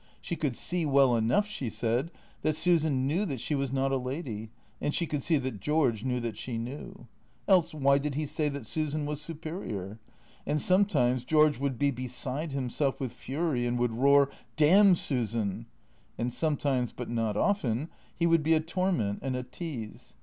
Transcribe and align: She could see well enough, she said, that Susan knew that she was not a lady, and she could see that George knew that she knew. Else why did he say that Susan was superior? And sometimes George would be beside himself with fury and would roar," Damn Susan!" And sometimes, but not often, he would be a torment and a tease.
She 0.19 0.35
could 0.35 0.55
see 0.55 0.83
well 0.83 1.15
enough, 1.15 1.45
she 1.45 1.69
said, 1.69 2.09
that 2.41 2.55
Susan 2.55 3.05
knew 3.05 3.23
that 3.25 3.39
she 3.39 3.53
was 3.53 3.71
not 3.71 3.91
a 3.91 3.97
lady, 3.97 4.49
and 4.81 4.95
she 4.95 5.05
could 5.05 5.21
see 5.21 5.37
that 5.37 5.59
George 5.59 6.03
knew 6.03 6.19
that 6.21 6.35
she 6.37 6.57
knew. 6.57 7.05
Else 7.47 7.71
why 7.75 7.99
did 7.99 8.15
he 8.15 8.25
say 8.25 8.49
that 8.49 8.65
Susan 8.65 9.05
was 9.05 9.21
superior? 9.21 9.99
And 10.43 10.59
sometimes 10.59 11.23
George 11.23 11.59
would 11.59 11.77
be 11.77 11.91
beside 11.91 12.51
himself 12.51 12.99
with 12.99 13.11
fury 13.13 13.67
and 13.67 13.77
would 13.77 13.91
roar," 13.93 14.31
Damn 14.57 14.95
Susan!" 14.95 15.67
And 16.17 16.33
sometimes, 16.33 16.91
but 16.93 17.07
not 17.11 17.37
often, 17.37 17.87
he 18.17 18.25
would 18.25 18.41
be 18.41 18.55
a 18.55 18.59
torment 18.59 19.19
and 19.21 19.35
a 19.35 19.43
tease. 19.43 20.15